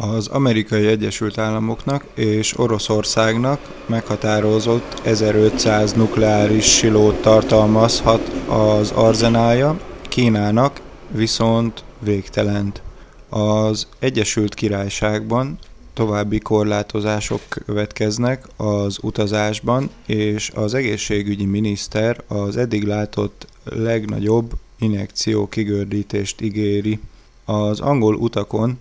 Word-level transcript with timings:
Az 0.00 0.26
Amerikai 0.26 0.86
Egyesült 0.86 1.38
Államoknak 1.38 2.04
és 2.14 2.58
Oroszországnak 2.58 3.60
meghatározott 3.86 5.00
1500 5.04 5.92
nukleáris 5.92 6.64
silót 6.76 7.20
tartalmazhat 7.22 8.28
az 8.48 8.90
arzenálja, 8.90 9.80
Kínának 10.08 10.80
viszont 11.10 11.84
végtelent. 11.98 12.82
Az 13.28 13.86
Egyesült 13.98 14.54
Királyságban 14.54 15.58
további 15.94 16.38
korlátozások 16.38 17.40
következnek 17.48 18.46
az 18.56 18.98
utazásban, 19.02 19.90
és 20.06 20.50
az 20.54 20.74
egészségügyi 20.74 21.44
miniszter 21.44 22.22
az 22.26 22.56
eddig 22.56 22.84
látott 22.84 23.46
legnagyobb 23.64 24.52
injekció 24.78 25.48
kigördítést 25.48 26.40
ígéri. 26.40 26.98
Az 27.44 27.80
angol 27.80 28.14
utakon 28.14 28.78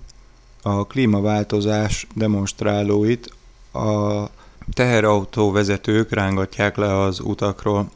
a 0.62 0.88
klímaváltozás 0.88 2.08
demonstrálóit 2.14 3.34
a 3.74 4.24
teherautó 4.74 5.52
vezetők 5.52 6.12
rángatják 6.12 6.78
le 6.78 7.00
az 7.02 7.20
utakról. 7.20 7.90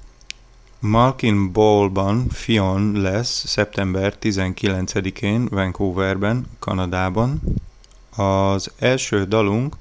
Malkin 0.80 1.52
Ballban 1.52 2.30
Fion 2.30 2.92
lesz 3.02 3.48
szeptember 3.48 4.16
19-én 4.22 5.48
Vancouverben, 5.50 6.48
Kanadában. 6.60 7.42
Az 8.16 8.72
első 8.80 9.26
dalunk 9.26 9.76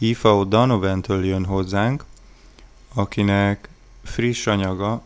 Aoife 0.00 0.28
O'Donovan-től 0.32 1.24
jön 1.24 1.44
hozzánk, 1.44 2.04
akinek 2.94 3.68
friss 4.02 4.46
anyaga 4.46 5.02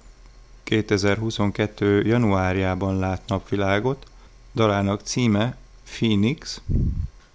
2022. 0.64 2.02
januárjában 2.02 2.98
lát 2.98 3.22
napvilágot. 3.26 4.06
Dalának 4.54 5.00
címe 5.04 5.56
Phoenix, 5.84 6.60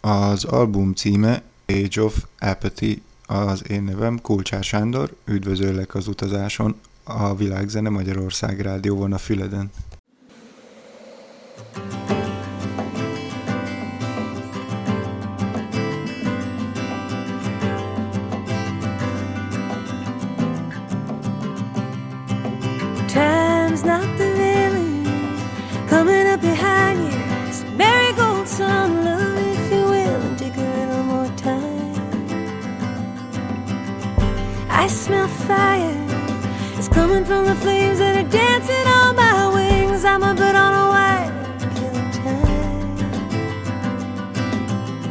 az 0.06 0.44
album 0.44 0.94
címe 0.94 1.42
Age 1.68 2.04
of 2.04 2.26
Apathy, 2.40 3.02
az 3.26 3.70
én 3.70 3.84
nevem 3.84 4.22
Kulcsár 4.22 4.64
Sándor, 4.64 5.16
üdvözöllek 5.26 5.96
az 5.96 6.08
utazáson, 6.08 6.76
a 7.04 7.36
Világzene 7.36 7.90
Magyarország 7.90 8.60
rádióban 8.60 9.14
a 9.14 9.18
Füleden. 9.18 9.72
Time's 11.76 12.05
from 37.26 37.46
the 37.46 37.56
flames 37.56 37.98
that 38.00 38.16
are 38.16 38.30
dancing 38.30 38.88
on 39.00 39.16
my 39.16 39.50
wings. 39.54 40.06
I'm 40.06 40.22
a 40.22 40.36
bird 40.36 40.56
on 40.56 40.74
a 40.74 40.86
wire, 40.94 41.32
killing 41.76 42.12
time. 42.12 42.98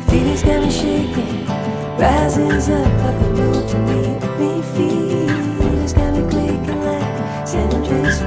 Feelings 0.09 0.43
got 0.43 0.63
me 0.63 0.71
shaking, 0.71 1.47
rises 1.99 2.69
up 2.69 2.87
like 3.03 3.21
a 3.21 3.31
road 3.35 3.69
to 3.69 3.79
meet 3.89 4.23
me. 4.39 4.63
Feelings 4.75 5.93
got 5.93 6.13
me 6.15 6.23
quaking 6.31 6.81
like 6.85 7.49
San 7.49 7.73
Andreas. 7.75 8.19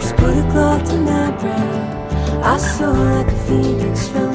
Just 0.00 0.14
put 0.16 0.36
a 0.36 0.42
cloth 0.52 0.84
to 0.90 0.96
my 0.98 1.30
brow. 1.40 1.96
I 2.44 2.56
soar 2.58 2.94
like 2.94 3.26
a 3.26 3.36
phoenix 3.46 4.08
from 4.08 4.27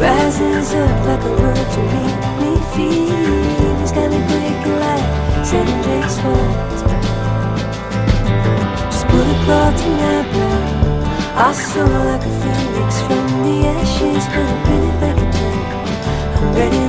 rises 0.00 0.74
up 0.74 1.06
like 1.06 1.24
a 1.24 1.32
word 1.40 1.66
to 1.74 1.80
meet 1.94 2.20
me. 2.40 2.52
Feelings 2.74 3.92
got 3.92 4.10
me 4.10 4.20
breaking 4.28 4.78
like 4.80 5.06
San 5.46 5.66
Andreas 5.66 6.16
fault. 6.20 6.56
Just 8.90 9.06
put 9.08 9.26
a 9.26 9.36
cloth 9.44 9.76
to 9.80 9.88
my 10.00 10.20
brow. 10.32 10.76
I 11.36 11.52
soar 11.52 11.86
like 11.86 12.24
a 12.24 12.32
phoenix 12.40 13.00
from 13.02 13.26
the 13.44 13.56
ashes, 13.68 14.24
but 14.32 14.44
I 14.44 14.56
bring 14.64 14.84
it 14.90 14.96
back 15.00 15.18
again. 15.26 15.60
I'm 16.36 16.54
ready 16.54 16.85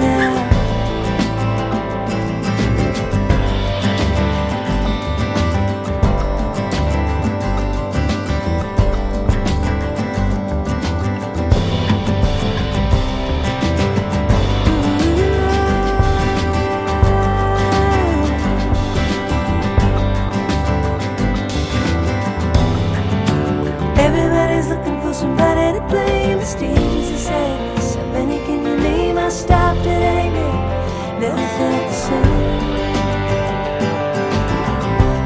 The 26.27 26.33
is 26.33 27.09
a 27.09 27.17
sadness. 27.17 27.95
How 27.95 28.05
many 28.11 28.38
can 28.45 28.65
you 28.65 28.75
name? 28.75 29.17
I 29.17 29.29
stopped 29.29 29.79
at 29.79 30.01
anger. 30.01 30.53
Never 31.21 31.47
felt 31.57 31.88
the 31.88 31.93
same. 31.93 32.67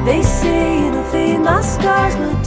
They 0.05 0.21
say 0.21 0.87
it'll 0.87 1.03
fade 1.05 1.39
my 1.39 1.61
scars, 1.61 2.15
my 2.17 2.40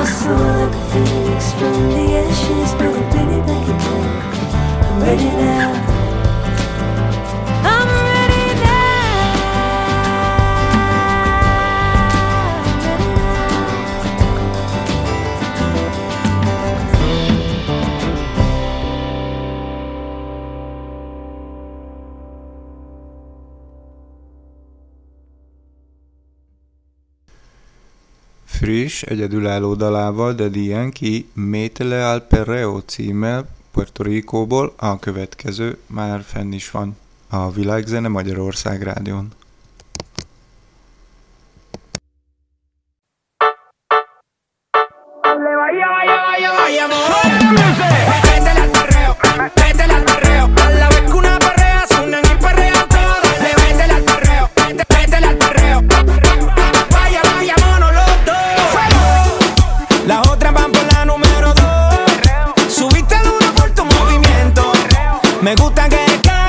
I 0.00 0.04
soar 0.06 0.34
like 0.34 0.74
a 0.74 0.84
phoenix 0.92 1.52
from 1.52 1.90
the 1.90 2.16
ashes, 2.16 2.72
but 2.72 2.86
I'm 2.86 3.10
ready 3.12 3.40
back 3.46 3.68
again. 3.68 4.82
I'm 4.82 5.02
ready 5.02 5.24
now. 5.24 5.89
Friss, 28.70 29.02
egyedülálló 29.02 29.74
dalával 29.74 30.32
Daddy 30.32 30.64
Yankee 30.64 31.24
Métele 31.32 32.08
al 32.08 32.20
Perreo 32.20 32.80
címmel 32.80 33.48
Puerto 33.70 34.02
Ricóból 34.02 34.72
a 34.76 34.98
következő 34.98 35.78
már 35.86 36.22
fenn 36.22 36.52
is 36.52 36.70
van 36.70 36.96
a 37.28 37.50
Világzene 37.50 38.08
Magyarország 38.08 38.82
rádión. 38.82 39.32
pecar. 66.06 66.39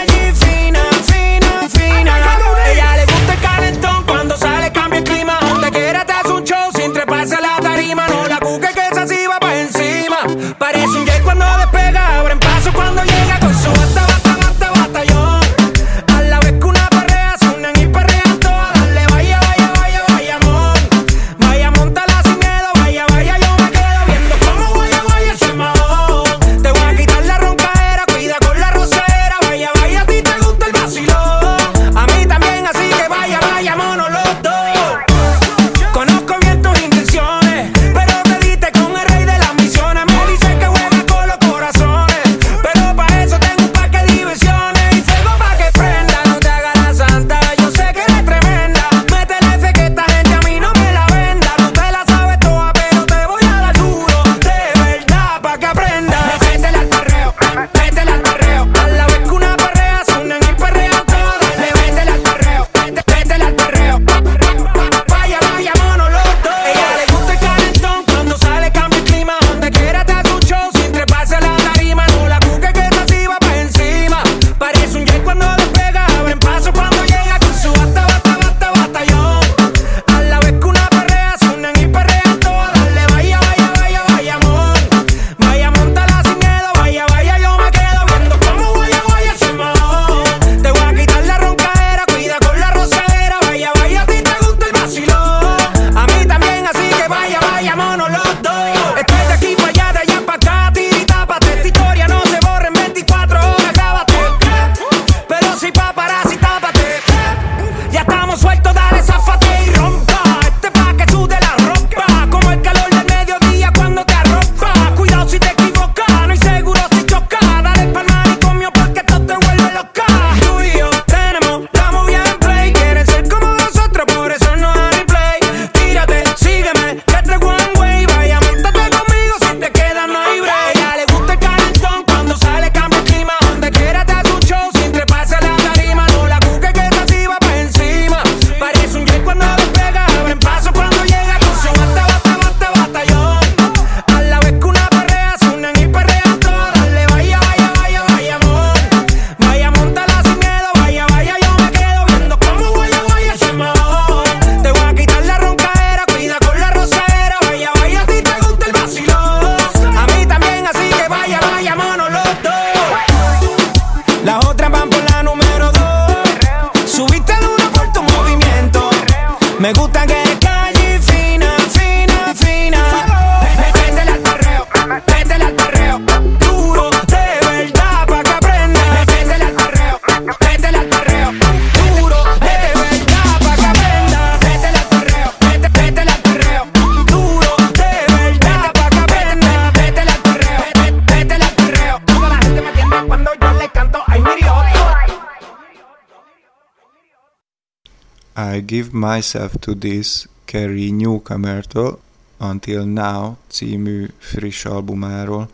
Give 198.81 198.97
Myself 198.97 199.53
to 199.59 199.75
This 199.75 200.27
Carrie 200.45 200.91
Newcomer-től 200.91 201.99
Until 202.37 202.83
Now 202.83 203.37
című 203.47 204.09
friss 204.17 204.65
albumáról. 204.65 205.49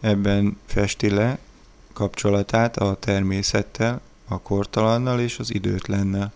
Ebben 0.00 0.58
festi 0.66 1.10
le 1.10 1.38
kapcsolatát 1.92 2.76
a 2.76 2.96
természettel, 3.00 4.00
a 4.28 4.38
kortalannal 4.38 5.20
és 5.20 5.38
az 5.38 5.54
időtlennel. 5.54 6.32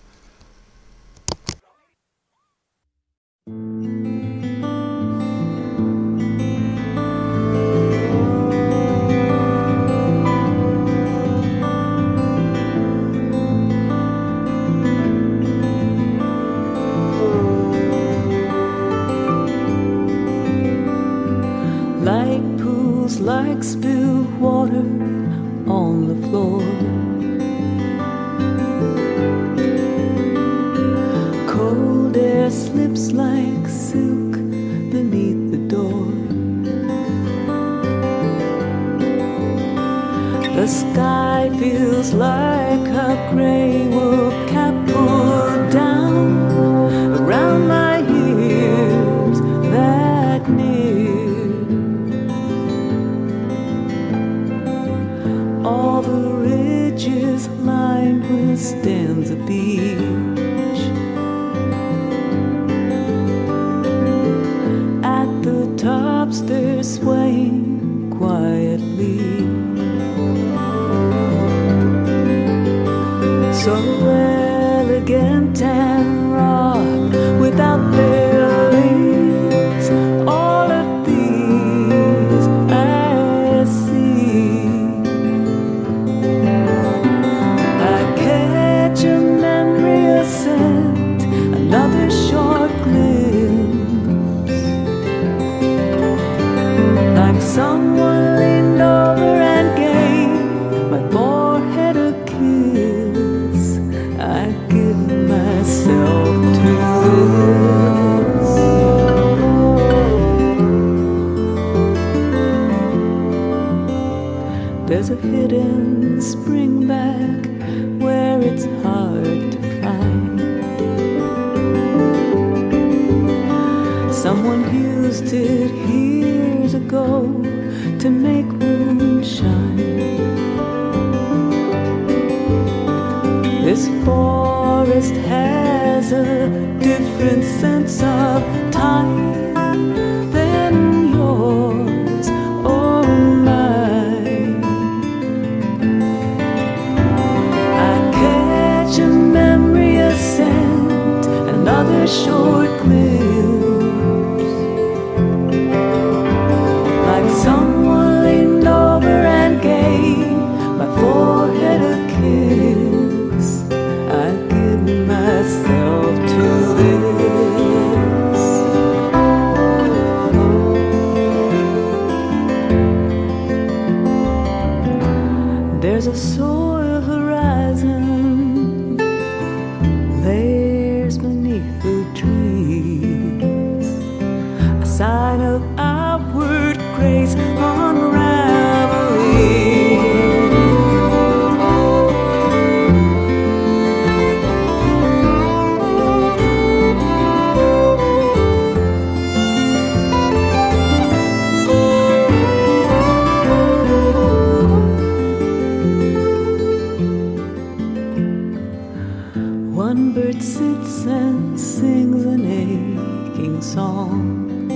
song. 213.74 214.68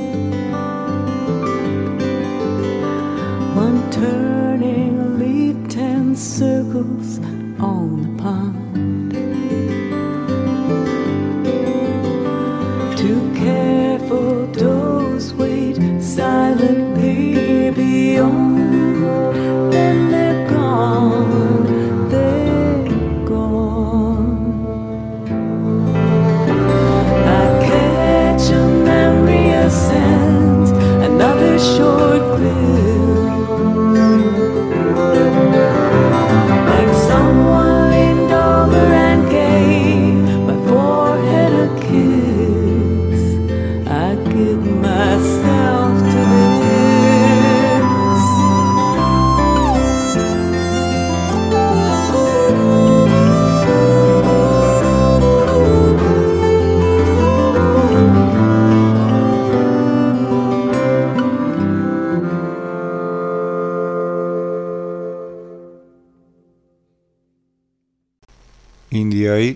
One 3.56 3.90
turning 3.90 5.18
lead 5.18 5.68
ten 5.68 6.14
circles 6.14 7.18
on 7.58 8.03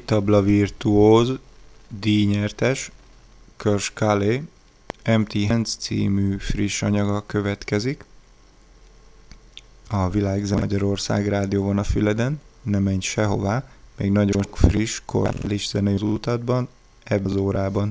tabla 0.08 0.42
virtuóz 0.42 1.32
díjnyertes 1.88 2.90
Körs 3.56 3.92
Kale 3.94 4.42
Empty 5.02 5.46
Hands 5.46 5.76
című 5.76 6.36
friss 6.38 6.82
anyaga 6.82 7.26
következik. 7.26 8.04
A 9.88 10.10
Világ 10.10 10.48
Magyarország 10.50 11.28
rádióban 11.28 11.78
a 11.78 11.84
Füleden, 11.84 12.40
nem 12.62 12.82
menj 12.82 13.00
sehová, 13.00 13.68
még 13.96 14.10
nagyon 14.10 14.42
friss, 14.52 15.02
korális 15.04 15.68
zenei 15.68 15.94
utatban, 15.94 16.68
ebben 17.04 17.30
az 17.30 17.36
órában. 17.36 17.88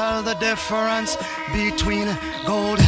tell 0.00 0.22
the 0.22 0.34
difference 0.34 1.10
between 1.52 2.08
gold 2.46 2.80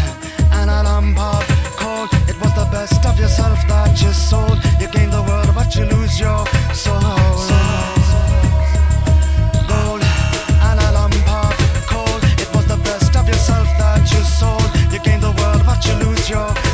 and 0.57 0.71
a 0.71 0.81
lump 0.89 1.19
of 1.19 1.43
coal. 1.81 2.07
It 2.31 2.37
was 2.41 2.53
the 2.61 2.67
best 2.73 3.05
of 3.05 3.19
yourself 3.21 3.59
that 3.69 4.01
you 4.01 4.13
sold. 4.31 4.57
You 4.81 4.89
gain 4.89 5.11
the 5.11 5.23
world, 5.29 5.51
but 5.55 5.69
you 5.77 5.85
lose 5.95 6.19
your 6.19 6.43
soul. 6.73 7.01
soul. 14.43 14.61
you 14.93 15.01
gain 15.07 15.21
the 15.21 15.33
world, 15.39 15.63
but 15.67 15.81
you 15.87 15.95
lose 16.05 16.29
your 16.31 16.72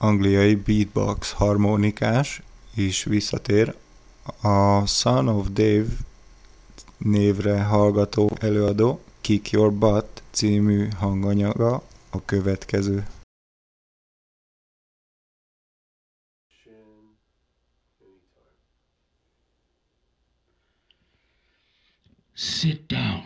Angliai 0.00 0.54
beatbox 0.54 1.32
harmonikás 1.32 2.42
is 2.74 3.04
visszatér. 3.04 3.74
A 4.42 4.86
Son 4.86 5.28
of 5.28 5.46
Dave 5.52 5.88
névre 6.98 7.62
hallgató 7.62 8.30
előadó 8.40 9.00
Kick 9.20 9.50
Your 9.50 9.72
Butt 9.72 10.22
című 10.30 10.88
hanganyaga 10.96 11.82
a 12.10 12.24
következő. 12.24 13.06
Sit 22.34 22.86
down. 22.86 23.22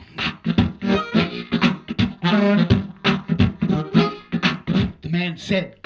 The 5.01 5.11
man 5.11 5.37
said, 5.37 5.79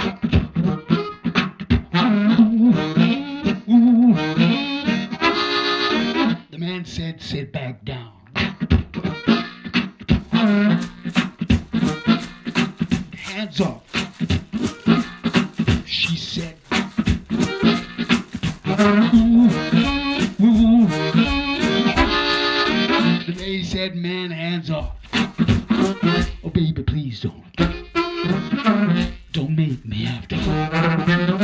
The 6.56 6.64
man 6.64 6.86
said, 6.86 7.20
Sit 7.20 7.52
back 7.52 7.84
down. 7.84 8.12
Hands 13.12 13.60
off. 13.60 13.82
She 15.84 16.16
said, 16.16 16.56
ooh, 19.12 19.50
ooh. 20.40 20.86
The 23.26 23.34
lady 23.36 23.62
said, 23.62 23.94
Man, 23.94 24.30
hands 24.30 24.70
off. 24.70 24.96
Oh, 25.12 26.50
baby, 26.54 26.82
please 26.82 27.20
don't. 27.20 27.44
Don't 29.32 29.54
make 29.54 29.84
me 29.84 30.04
have 30.04 30.26
to. 30.28 31.35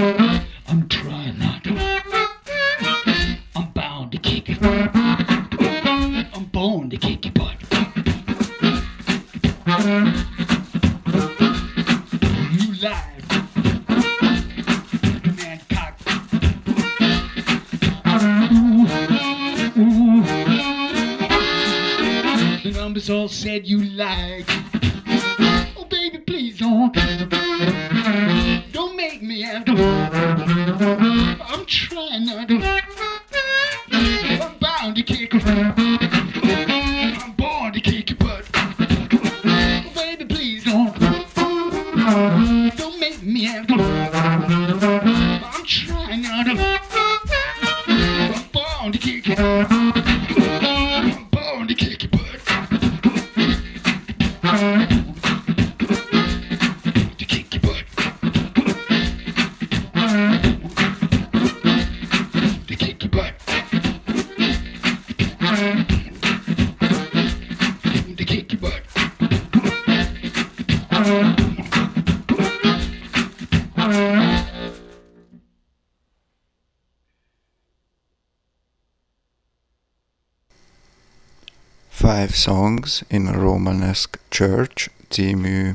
Songs 82.83 83.05
in 83.09 83.27
a 83.27 83.33
Romanesque 83.33 84.21
Church 84.29 84.91
című 85.09 85.71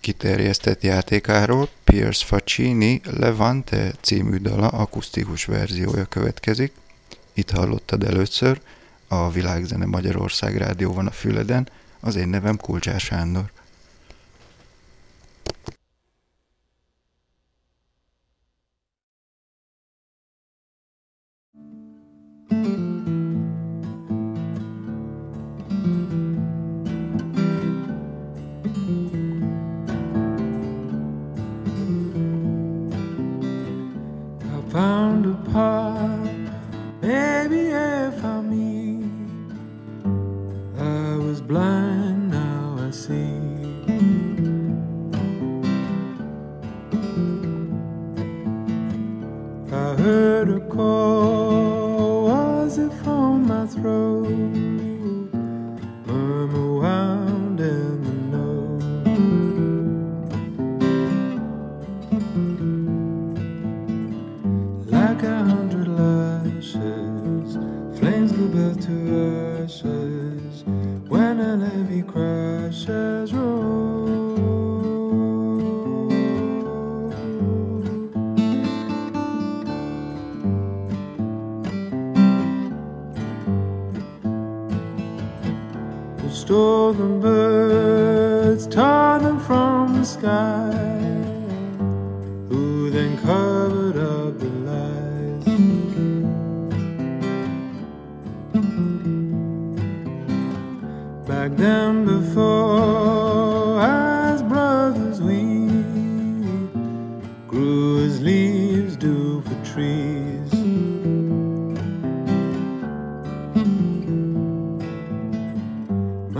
kiterjesztett 0.00 0.82
játékáról 0.82 1.68
Piers 1.84 2.24
Faccini 2.24 3.00
Levante 3.04 3.94
című 4.00 4.36
dala 4.36 4.68
akusztikus 4.68 5.44
verziója 5.44 6.04
következik. 6.04 6.72
Itt 7.32 7.50
hallottad 7.50 8.04
először, 8.04 8.60
a 9.08 9.30
Világzene 9.30 9.86
Magyarország 9.86 10.56
rádióban 10.56 11.06
a 11.06 11.10
Füleden, 11.10 11.68
az 12.00 12.16
én 12.16 12.28
nevem 12.28 12.56
Kulcsár 12.56 13.00
Sándor. 13.00 13.50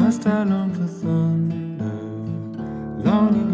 Must 0.04 0.26
I 0.26 0.42
long 0.44 0.70
for 0.74 0.86
thunder, 0.86 1.88
longing 3.08 3.53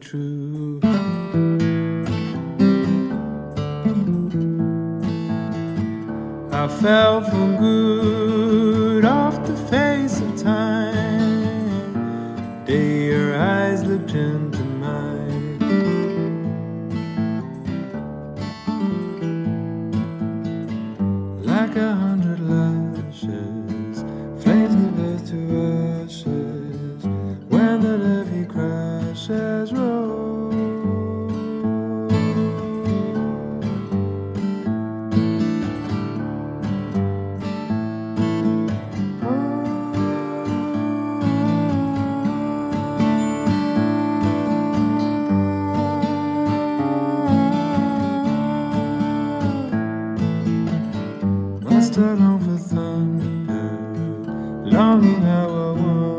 true. 0.00 0.39
long 54.90 55.22
how 55.22 55.46
I 55.46 55.70
want. 55.72 56.09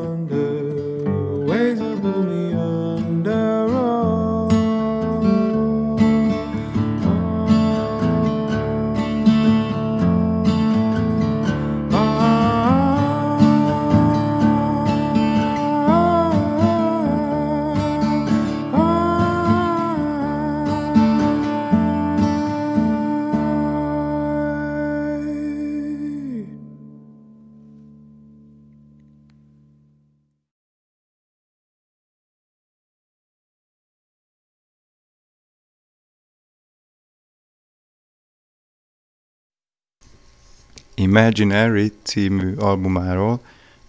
Imaginary 41.02 41.92
című 42.04 42.56
albumáról, 42.56 43.40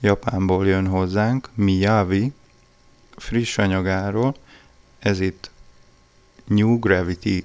Japánból 0.00 0.66
jön 0.66 0.86
hozzánk, 0.86 1.48
Miyavi, 1.54 2.32
friss 3.16 3.58
anyagáról, 3.58 4.34
ez 4.98 5.20
itt 5.20 5.50
New 6.44 6.78
Gravity 6.78 7.44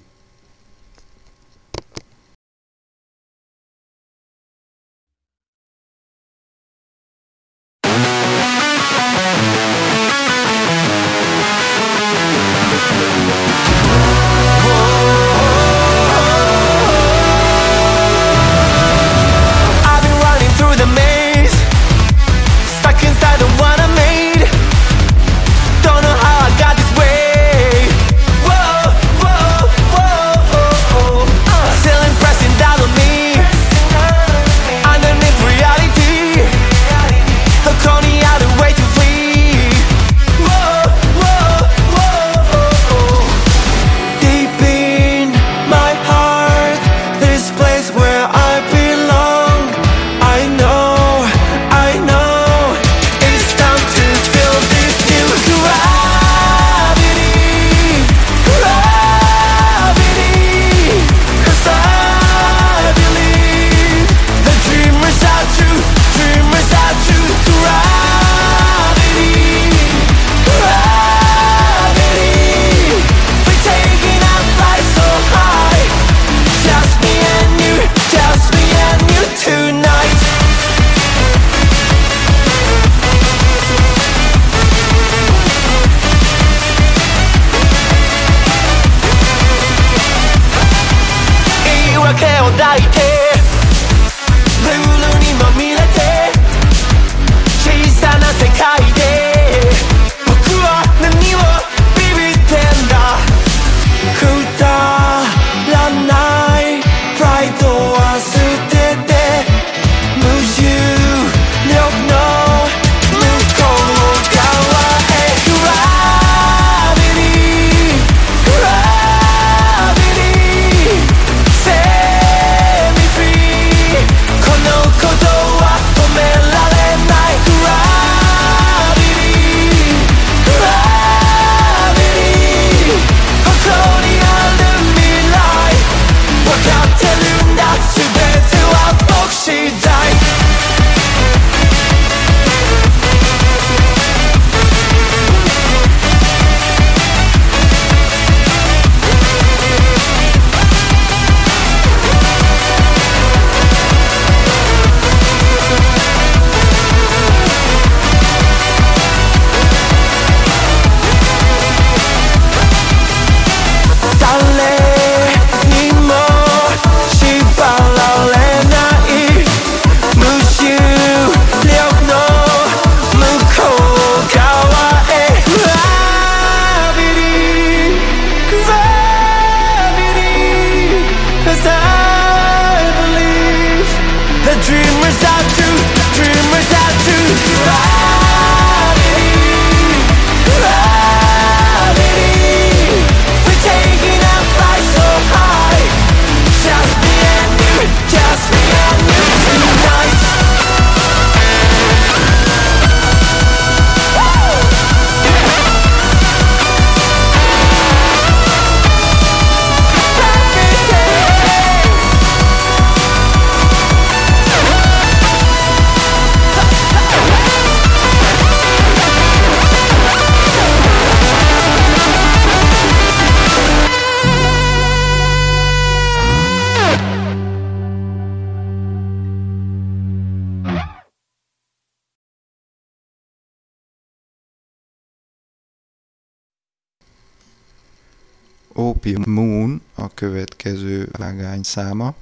Opium 238.98 239.24
Moon 239.26 239.82
a 239.96 240.14
következő 240.14 241.10
vágány 241.12 241.64
száma. 241.64 242.14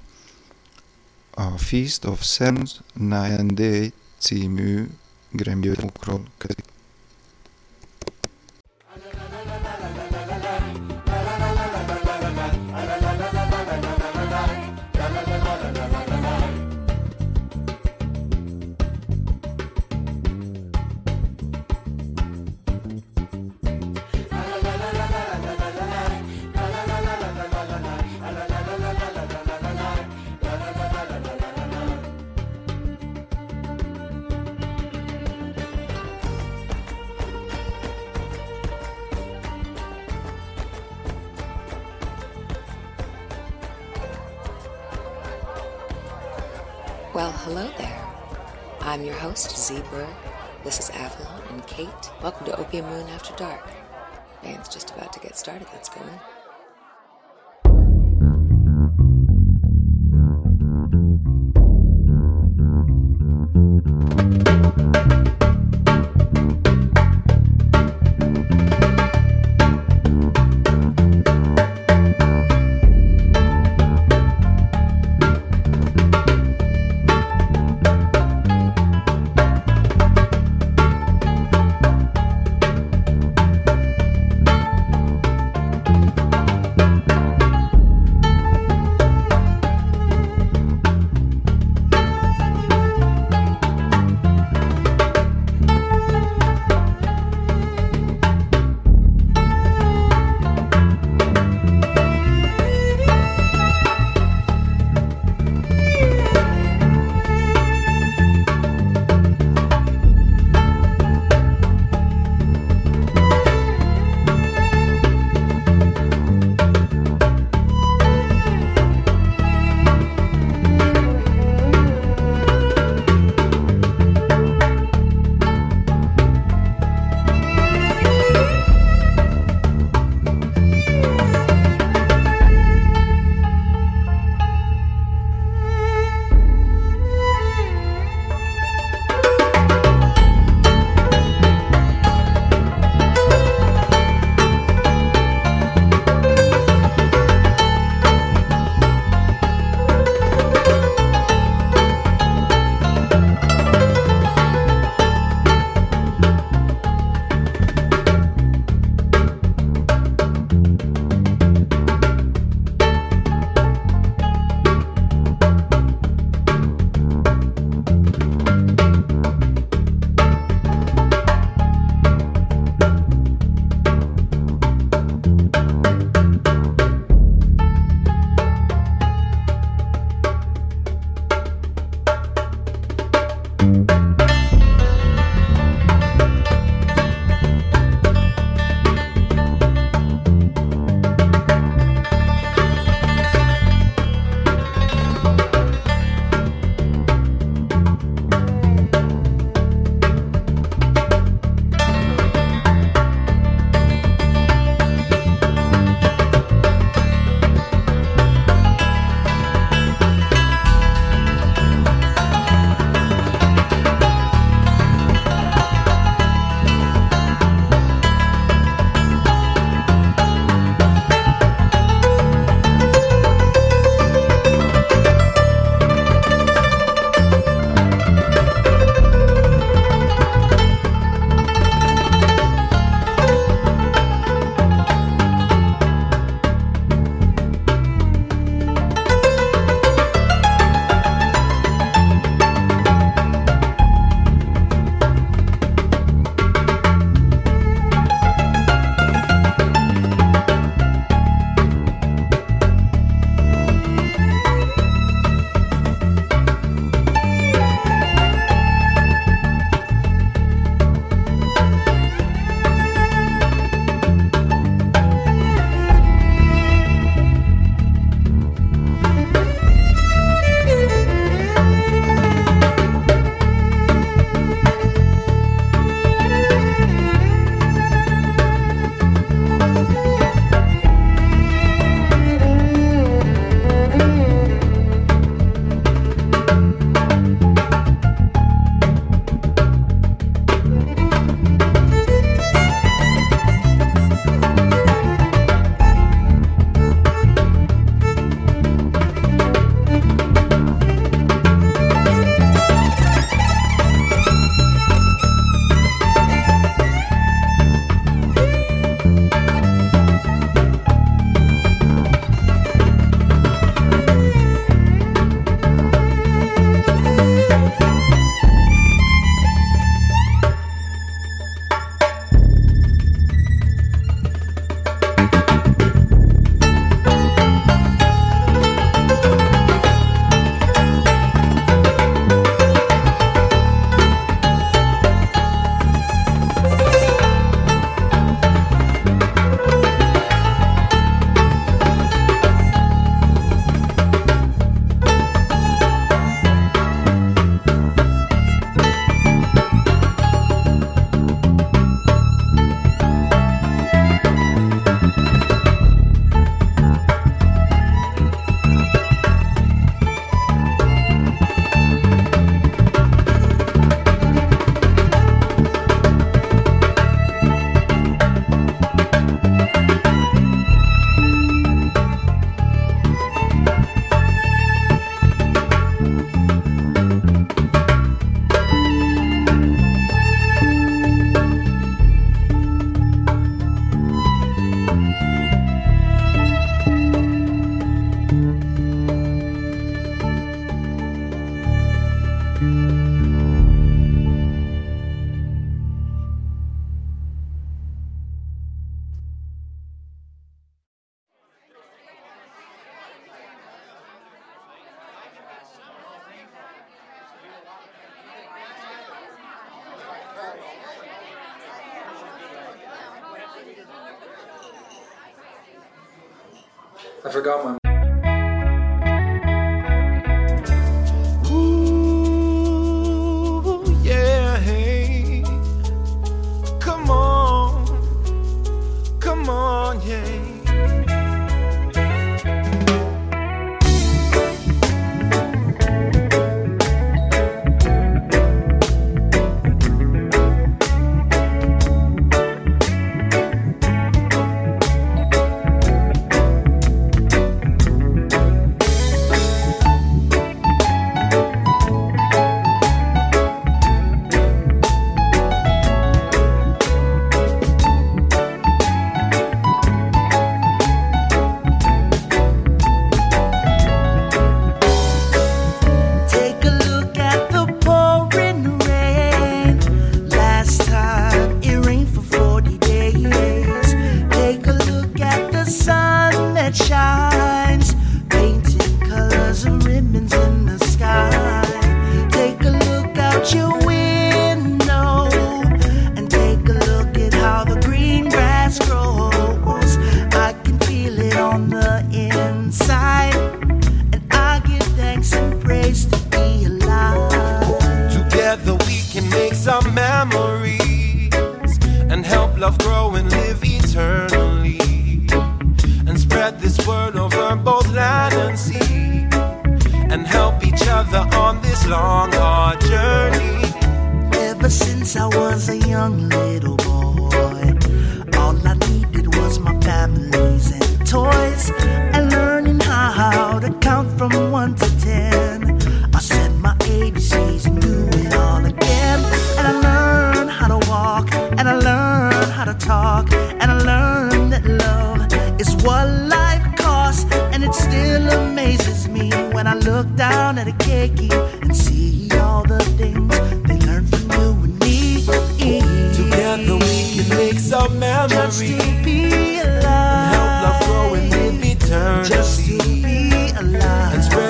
A 1.31 1.57
Feast 1.57 2.05
of 2.05 2.23
Seven 2.23 2.67
Night 2.93 3.39
and 3.39 3.51
Day 3.51 3.93
című 4.17 4.87
Grammy-okról 5.31 6.23
kötik. 6.37 6.74
I'm 49.05 49.11
your 49.11 49.19
host, 49.19 49.55
Z 49.55 49.83
Berg. 49.91 50.09
This 50.63 50.79
is 50.79 50.89
Avalon 50.89 51.39
and 51.51 51.67
Kate. 51.67 51.87
Welcome 52.23 52.47
to 52.47 52.59
Opium 52.59 52.89
Moon 52.89 53.07
After 53.09 53.35
Dark. 53.35 53.69
Band's 54.41 54.67
just 54.67 54.89
about 54.89 55.13
to 55.13 55.19
get 55.19 55.37
started. 55.37 55.67
Let's 55.71 55.89
go 55.89 56.01
in. 56.01 56.34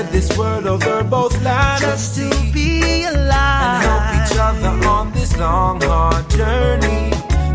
of 0.05 0.11
this 0.11 0.37
world, 0.37 0.65
or 0.67 0.77
we're 0.77 1.03
both 1.03 1.41
lying 1.43 1.81
just 1.81 2.15
to 2.17 2.29
be 2.53 3.03
alive 3.03 3.61
and 3.65 3.83
help 3.85 4.05
each 4.17 4.37
other 4.37 4.87
on 4.87 5.11
this 5.13 5.37
long, 5.37 5.81
hard 5.81 6.29
journey. 6.29 7.11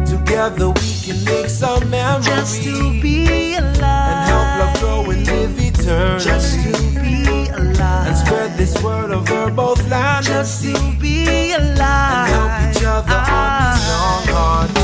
Together 0.07 0.69
we 0.69 0.91
can 1.05 1.25
make 1.25 1.49
some 1.49 1.89
memories. 1.91 2.27
Just 2.27 2.63
to 2.65 3.01
be 3.01 3.55
alive 3.55 4.11
and 4.11 4.29
help 4.31 4.49
love 4.61 4.81
grow 4.81 5.11
and 5.11 5.27
live 5.27 5.59
eternally. 5.59 6.25
Just 6.25 6.55
to 6.65 6.73
be 7.01 7.49
alive. 7.51 8.07
And 8.09 8.17
spread 8.17 8.57
this 8.57 8.83
word 8.83 9.11
of 9.11 9.29
we're 9.31 9.51
both 9.51 9.83
lying 9.91 10.25
just 10.25 10.63
to 10.65 10.75
be 11.01 11.53
alive 11.53 12.15
and 12.15 12.29
help 12.35 12.77
each 12.77 12.85
other 12.85 13.21
on 13.39 13.51
this 13.63 13.89
long, 13.91 14.25
hard 14.35 14.80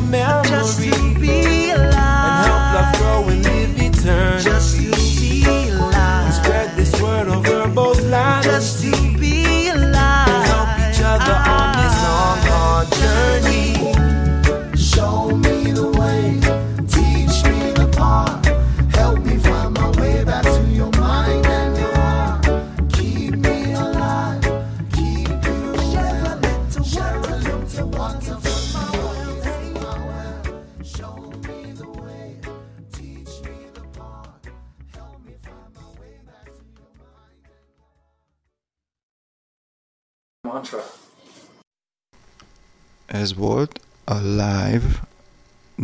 memory. 0.00 1.17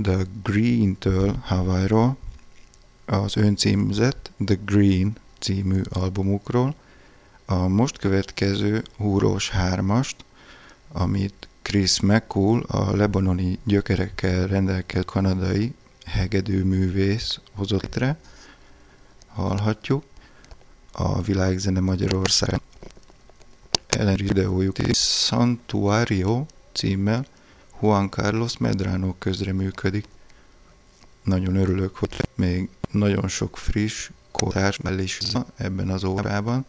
The 0.05 0.25
Green-től 0.43 1.37
Hawaii-ról, 1.43 2.17
az 3.07 3.37
öncímzett 3.37 4.31
The 4.45 4.59
Green 4.65 5.17
című 5.39 5.81
albumukról, 5.91 6.75
a 7.45 7.69
most 7.69 7.99
következő 7.99 8.83
Húrós 8.97 9.51
hármast, 9.51 10.17
amit 10.93 11.49
Chris 11.63 12.01
McCool, 12.01 12.63
a 12.63 12.97
lebanoni 12.97 13.59
gyökerekkel 13.65 14.47
rendelkező 14.47 15.03
kanadai 15.05 15.75
hegedűművész 16.05 17.41
hozott 17.55 17.83
létre, 17.83 18.19
hallhatjuk. 19.27 20.05
A 20.93 21.23
világzene 21.23 21.81
Magyarország 21.81 22.61
ellen 23.87 24.17
videójuk 24.17 24.77
Santuario 24.93 26.47
címmel, 26.73 27.27
Juan 27.85 28.09
Carlos 28.09 28.57
Medrano 28.59 29.14
közreműködik. 29.18 30.05
Nagyon 31.22 31.57
örülök, 31.57 31.97
hogy 31.97 32.28
még 32.35 32.68
nagyon 32.91 33.28
sok 33.28 33.59
friss 33.59 34.11
kortárs 34.30 34.78
is 34.99 35.20
ebben 35.57 35.89
az 35.89 36.05
órában. 36.05 36.66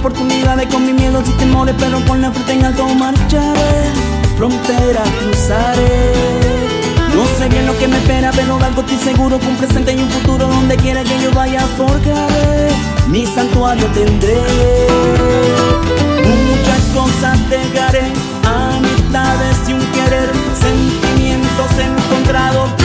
Oportunidades 0.00 0.66
con 0.72 0.84
mis 0.86 0.94
miedos 0.94 1.28
y 1.28 1.32
temores, 1.32 1.74
pero 1.78 2.02
con 2.06 2.22
la 2.22 2.30
frente 2.30 2.52
en 2.54 2.64
alto 2.64 2.86
marcharé. 2.94 3.92
Frontera 4.36 5.02
cruzaré. 5.20 6.12
No 7.14 7.24
sé 7.36 7.48
bien 7.50 7.66
lo 7.66 7.76
que 7.78 7.86
me 7.86 7.98
espera, 7.98 8.30
pero 8.34 8.56
algo 8.56 8.80
estoy 8.80 8.96
seguro 8.96 9.38
que 9.38 9.46
un 9.46 9.56
presente 9.56 9.92
y 9.92 10.00
un 10.00 10.08
futuro 10.08 10.46
donde 10.48 10.76
quiera 10.76 11.04
que 11.04 11.20
yo 11.20 11.30
vaya 11.32 11.60
forjaré. 11.76 12.70
Mi 13.08 13.26
santuario 13.26 13.86
tendré. 13.88 14.40
Muchas 16.32 16.82
cosas 16.94 17.38
dejaré, 17.50 18.10
amistades 18.44 19.68
y 19.68 19.74
un 19.74 19.84
querer, 19.92 20.30
sentimientos 20.58 21.70
encontrados 21.78 22.79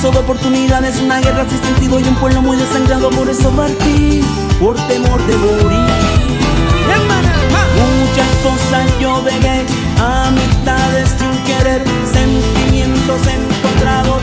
paso 0.00 0.12
de 0.12 0.18
oportunidades, 0.20 0.98
una 1.00 1.20
guerra 1.20 1.44
sin 1.46 1.62
sentido 1.62 2.00
y 2.00 2.04
un 2.04 2.14
pueblo 2.14 2.40
muy 2.40 2.56
desangrado. 2.56 3.10
Por 3.10 3.28
eso 3.28 3.50
partí, 3.50 4.22
por 4.58 4.74
temor 4.88 5.20
de 5.26 5.36
morir. 5.36 5.90
Muchas 7.76 8.28
cosas 8.42 8.86
yo 8.98 9.20
dejé, 9.20 9.66
amistades 9.98 11.14
sin 11.18 11.44
querer, 11.44 11.84
sentimientos 12.10 13.20
encontrados 13.26 14.19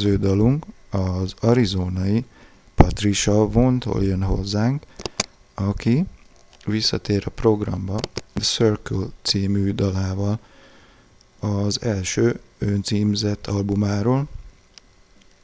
következő 0.00 0.28
dalunk 0.28 0.64
az 0.90 1.34
arizonai 1.40 2.24
Patricia 2.74 3.48
Vontól 3.48 4.04
jön 4.04 4.22
hozzánk, 4.22 4.82
aki 5.54 6.04
visszatér 6.64 7.22
a 7.26 7.30
programba 7.30 7.98
The 8.32 8.44
Circle 8.44 9.06
című 9.22 9.72
dalával 9.72 10.38
az 11.38 11.82
első 11.82 12.40
öncímzett 12.58 13.46
albumáról, 13.46 14.28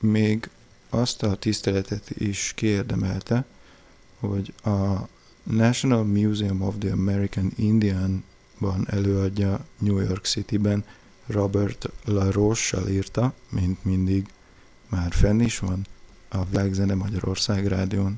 még 0.00 0.50
azt 0.90 1.22
a 1.22 1.34
tiszteletet 1.36 2.10
is 2.10 2.52
kiérdemelte, 2.56 3.44
hogy 4.20 4.52
a 4.64 5.08
National 5.42 6.04
Museum 6.04 6.62
of 6.62 6.74
the 6.78 6.92
American 6.92 7.52
Indian-ban 7.56 8.86
előadja 8.90 9.64
New 9.78 9.98
York 9.98 10.24
City-ben 10.24 10.84
Robert 11.26 11.88
LaRoche-sal 12.04 12.88
írta, 12.88 13.32
mint 13.50 13.84
mindig 13.84 14.26
már 14.96 15.12
fenn 15.12 15.40
is 15.40 15.58
van, 15.58 15.86
a 16.28 16.44
Világzene 16.44 16.94
Magyarország 16.94 17.66
rádión. 17.66 18.14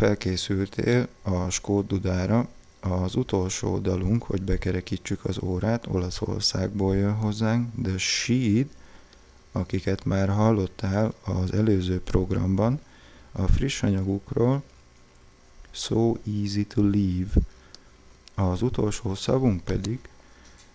Felkészültél 0.00 1.08
a 1.22 1.50
Skót 1.50 1.86
Dudára, 1.86 2.48
az 2.80 3.14
utolsó 3.14 3.78
dalunk, 3.78 4.22
hogy 4.22 4.42
bekerekítsük 4.42 5.24
az 5.24 5.38
órát, 5.42 5.86
Olaszországból 5.86 6.96
jön 6.96 7.14
hozzánk, 7.14 7.68
The 7.82 7.98
Sheed, 7.98 8.66
akiket 9.52 10.04
már 10.04 10.28
hallottál 10.28 11.14
az 11.24 11.52
előző 11.52 12.00
programban, 12.00 12.80
a 13.32 13.46
friss 13.46 13.82
anyagukról 13.82 14.62
So 15.70 16.16
Easy 16.26 16.66
to 16.66 16.82
Leave. 16.82 17.32
Az 18.34 18.62
utolsó 18.62 19.14
szavunk 19.14 19.64
pedig 19.64 19.98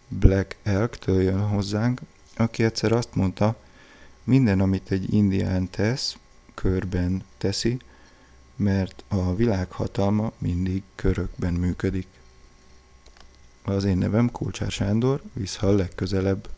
Black 0.07 0.55
Elk-től 0.63 1.21
jön 1.21 1.47
hozzánk, 1.47 2.01
aki 2.37 2.63
egyszer 2.63 2.91
azt 2.91 3.15
mondta, 3.15 3.55
minden, 4.23 4.59
amit 4.59 4.91
egy 4.91 5.13
indián 5.13 5.69
tesz, 5.69 6.17
körben 6.53 7.23
teszi, 7.37 7.79
mert 8.55 9.03
a 9.07 9.35
világ 9.35 9.71
hatalma 9.71 10.31
mindig 10.37 10.83
körökben 10.95 11.53
működik. 11.53 12.07
Az 13.63 13.83
én 13.83 13.97
nevem 13.97 14.31
Kulcsár 14.31 14.71
Sándor, 14.71 15.21
vissza 15.33 15.71
legközelebb. 15.71 16.49